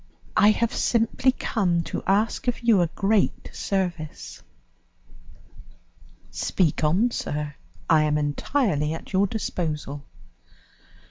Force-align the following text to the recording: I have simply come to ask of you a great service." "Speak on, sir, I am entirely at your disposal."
I 0.35 0.49
have 0.49 0.73
simply 0.73 1.31
come 1.31 1.83
to 1.83 2.01
ask 2.07 2.47
of 2.47 2.61
you 2.61 2.81
a 2.81 2.87
great 2.87 3.51
service." 3.53 4.41
"Speak 6.31 6.83
on, 6.83 7.11
sir, 7.11 7.53
I 7.87 8.01
am 8.05 8.17
entirely 8.17 8.95
at 8.95 9.13
your 9.13 9.27
disposal." 9.27 10.03